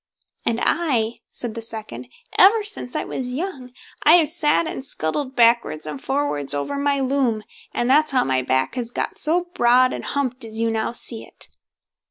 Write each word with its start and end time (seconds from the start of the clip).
"And 0.47 0.59
I", 0.63 1.19
said 1.31 1.53
the 1.53 1.61
second, 1.61 2.07
"ever 2.35 2.63
since 2.63 2.95
I 2.95 3.03
was 3.03 3.33
young, 3.33 3.71
I 4.01 4.13
have 4.15 4.29
sat 4.29 4.65
and 4.65 4.83
scuttled 4.83 5.35
backwards 5.35 5.85
and 5.85 6.01
forwards 6.03 6.55
over 6.55 6.79
my 6.79 6.99
loom, 6.99 7.43
and 7.71 7.87
that's 7.87 8.11
how 8.11 8.23
my 8.23 8.41
back 8.41 8.73
has 8.73 8.89
got 8.89 9.19
so 9.19 9.49
broad 9.53 9.93
and 9.93 10.03
humped 10.03 10.43
as 10.43 10.57
you 10.57 10.71
now 10.71 10.91
see 10.91 11.21
it." 11.23 11.49